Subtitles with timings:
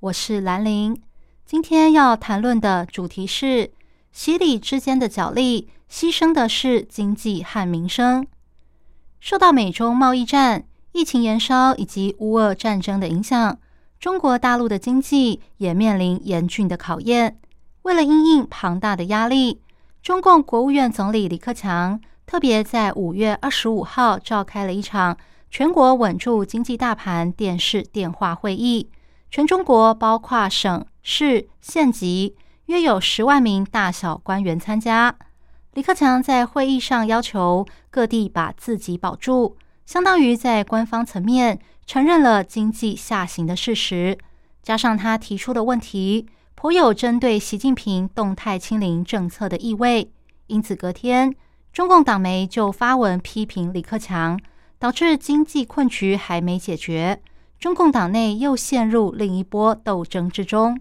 [0.00, 0.96] 我是兰玲。
[1.44, 3.72] 今天要谈论的主题是
[4.12, 8.24] 洗礼之间的角力，牺牲的是经济和民生。
[9.18, 13.58] 受到美中贸易战、疫情延烧以及乌俄战争的影响，
[13.98, 17.36] 中国大陆的经济也面临严峻的考验。
[17.82, 19.60] 为了应应庞大的压力，
[20.00, 22.00] 中共国务院总理李克强。
[22.24, 25.16] 特别在五月二十五号召开了一场
[25.50, 28.90] 全国稳住经济大盘电视电话会议，
[29.30, 32.34] 全中国包括省市县级
[32.66, 35.14] 约有十万名大小官员参加。
[35.74, 44.18] 李克强在会议上要求各地把自己保住，相当于在官方层面承认了经济下行的事实。
[44.62, 50.10] 加上他提出的问题颇有针对习近平动态清零政策的意味，
[50.48, 51.34] 因此隔天。
[51.72, 54.40] 中共党媒就发文批评李克强，
[54.78, 57.22] 导致经济困局还没解决，
[57.58, 60.80] 中共党内又陷入另一波斗争之中。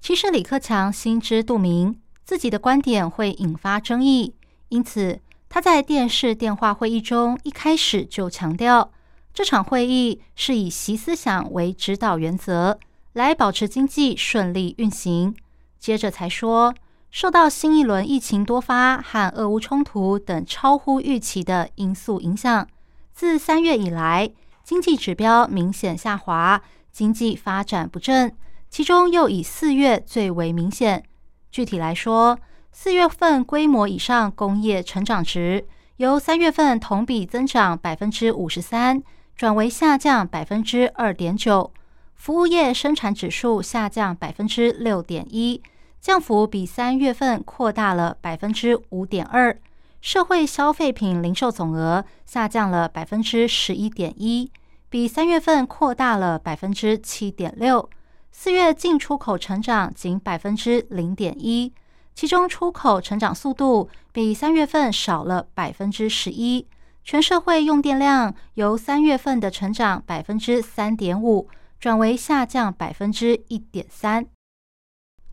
[0.00, 4.34] 其实李克强心知肚明，自己的观点会引发争议，
[4.68, 8.92] 因此他在电视电话会议中一开始就强调，
[9.34, 12.78] 这场会议是以习思想为指导原则，
[13.12, 15.34] 来保持经济顺利运行。
[15.78, 16.74] 接着才说。
[17.12, 22.68] 受到新一轮疫情多发和俄乌冲突等超乎预期的因素影响，
[23.12, 24.30] 自三月以来，
[24.70, 28.32] 经济指标明显下滑，经济发展不振。
[28.68, 31.02] 其中又以四月最为明显。
[31.50, 32.38] 具体来说，
[32.70, 35.66] 四月份规模以上工业成长值
[35.96, 39.02] 由三月份同比增长百分之五十三，
[39.34, 41.72] 转为下降百分之二点九；
[42.14, 45.60] 服务业生产指数下降百分之六点一。
[46.00, 49.58] 降幅比三月份扩大了百分之五点二，
[50.00, 54.48] 社会消费品零售总额下降了百分之十一点一，
[54.90, 57.88] 比三月份扩大了百分之七点六。
[58.32, 61.72] 四月进出口成长仅百分之零点一，
[62.12, 66.66] 其中出口成长速度比三月份少了百分之十一。
[67.04, 71.48] 全社会用电量由三月份的成长百分之三点五，
[71.78, 74.26] 转为下降百分之一点三。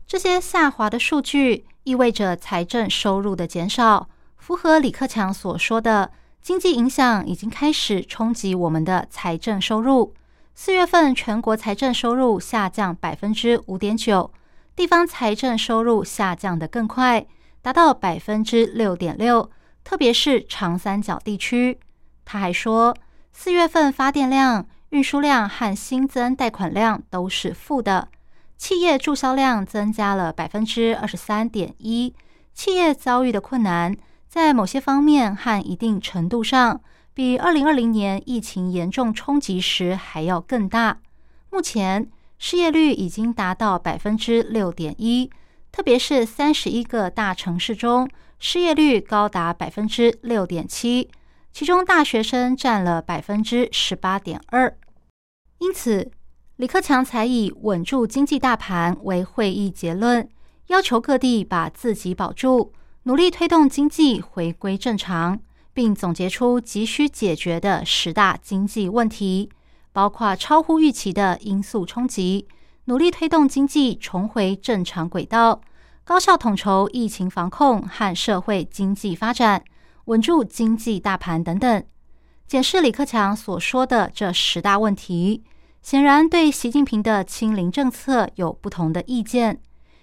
[0.06, 6.12] 这些下滑的数据意味着财政收入的减少，符合李克强所说的
[6.48, 10.14] 经济影响已经开始冲击我们的财政收入。
[10.54, 14.32] 四月份全国财政收入下降百分之五点九，
[14.74, 17.26] 地方财政收入下降的更快，
[17.60, 19.50] 达到百分之六点六，
[19.84, 21.78] 特别是长三角地区。
[22.24, 22.96] 他还说，
[23.30, 28.08] 四月份发电量、运输量和新增贷款量都是负的。
[28.56, 32.14] 企业注销量增加了百分之二十三点一，
[32.54, 33.94] 企业遭遇的困难
[34.28, 36.80] 在某些方面和一定程度上
[37.14, 40.98] 比二零二零年疫情严重冲击时还要更大。
[41.50, 42.08] 目前
[42.38, 45.30] 失业率已经达到百分之六点一，
[45.72, 48.08] 特别是三十一个大城市中，
[48.38, 51.10] 失业率高达百分之六点七，
[51.52, 54.76] 其中大学生占了百分之十八点二。
[55.58, 56.10] 因此。
[56.58, 60.28] 李克强才以稳住经济大盘为会议结论，
[60.66, 62.72] 要求各地把自己保住，
[63.08, 65.40] 努力推动经济回归正常，
[65.72, 69.48] 并总结出急需解决的十大经济问题，
[69.94, 72.46] 包括超乎预期的因素冲击，
[72.84, 75.62] 努力推动经济重回正常轨道，
[76.04, 79.64] 高效统筹疫情防控和社会经济发展，
[80.04, 81.82] 稳住经济大盘等等。
[82.46, 85.42] 检视李克强所说的这十大问题。
[85.80, 89.62] 显然，对习近平的清零政策有不同的意见，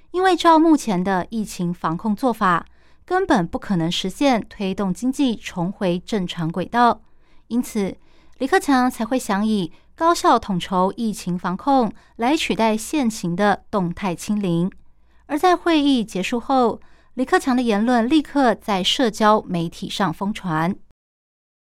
[0.09, 2.65] 因为照目前的疫情防控做法，
[3.05, 7.01] 根本不可能实现推动经济重回正常轨道。
[7.47, 7.95] 因此，
[8.39, 14.71] 李克强才会想以高效统筹疫情防控来取代现行的动态清零。
[15.27, 16.81] 而在会议结束后，
[17.13, 20.75] 李克强的言论立刻在社交媒体上疯传。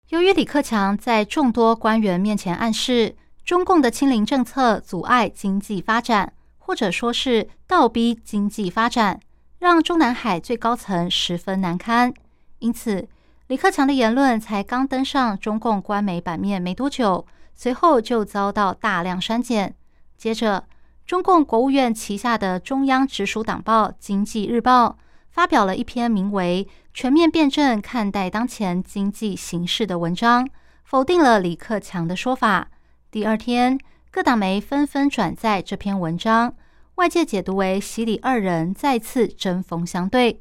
[0.10, 3.16] 由于李克强在众多官员面前暗示。
[3.48, 9.22] 中共的清零政策阻碍经济发展，或者说是倒逼经济发展，
[9.60, 12.14] 让中南海最高层十分难堪。
[12.60, 13.08] 因此，
[13.48, 17.26] 李克强的言论才刚登上中共官媒版面没多久，
[17.56, 19.74] 随后就遭到大量删减。
[20.18, 20.66] 接着，
[21.06, 24.90] 中共国务院旗下的中央直属党报《经济日报》
[25.30, 30.50] 发表了一篇名为《全面辩证看待当前经济形势》的文章，
[30.84, 32.68] 否定了李克强的说法。
[33.10, 33.80] 第二天，
[34.12, 36.54] 各党媒纷纷转载这篇文章，
[36.98, 40.34] 外界解读为习李二人再次针锋相对。《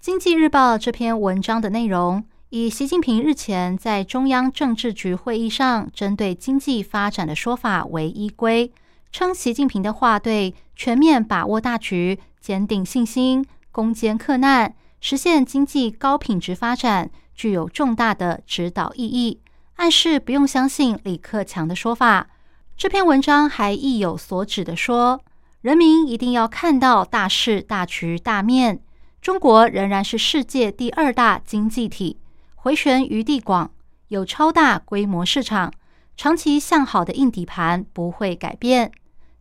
[0.00, 2.24] 经济日报》这篇文章的内容。
[2.48, 8.72] 以习近平日前在中央政治局会议上针对经济发展的说法为依归，
[9.12, 19.40] 称习近平的话对全面把握大局、坚定信心、攻坚克难、实现经济高品质发展具有重大的指导意义，
[19.76, 22.30] 暗示不用相信李克强的说法。
[22.76, 25.20] 这篇文章还意有所指的说，
[25.68, 28.80] 人民一定要看到大势、大局、大面，
[29.20, 32.16] 中国仍然是世界第二大经济体。
[32.54, 33.70] 回旋余地广，
[34.08, 35.70] 有超大规模市场，
[36.16, 38.90] 长期向好的硬底盘不会改变。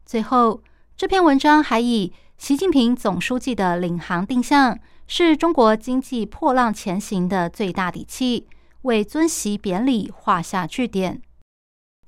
[0.06, 0.62] 最后，
[0.98, 4.78] 这篇文章还以习近平总书记的领航定向
[5.08, 8.46] 是中国经济破浪前行的最大底气，
[8.82, 11.22] 为尊习贬礼画下句点。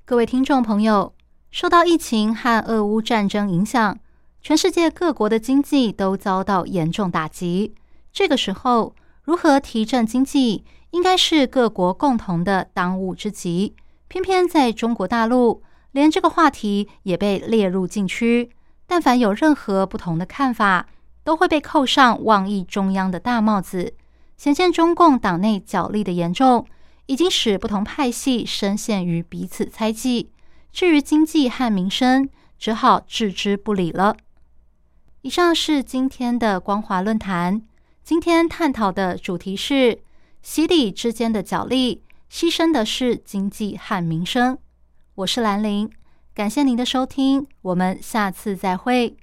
[0.04, 1.14] 各位听众朋友，
[1.50, 3.98] 受到疫情和俄乌战争影响，
[4.42, 7.74] 全世界各国的经济都遭到严重打击。
[8.12, 10.64] 这个时候，如何提振经济？
[10.90, 13.76] 应该是各国共同的当务之急，
[14.08, 18.50] 偏偏在中国大陆，连这个话题也被列入禁区。
[18.88, 20.88] 但凡有任何不同的看法，
[21.22, 23.94] 都会被扣上妄议中央的大帽子。
[24.36, 26.66] 显见中共党内角力的严重，
[27.06, 30.32] 已经使不同派系深陷于彼此猜忌。
[30.72, 32.28] 至于经济和民生，
[32.58, 34.16] 只好置之不理了。
[35.22, 37.60] 以上是今天的光华论坛，
[38.02, 40.00] 今天探讨的主题是。
[40.42, 42.02] 洗礼之间的角力，
[42.32, 44.56] 牺牲的是经济和民生。
[45.16, 45.90] 我是兰陵，
[46.32, 49.18] 感谢您的收听，我们下次再会。